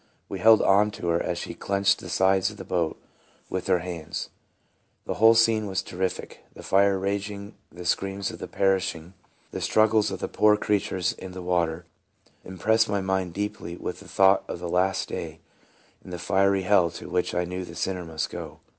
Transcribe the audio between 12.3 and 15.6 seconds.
'impressed my mind deeply with the thought of the last day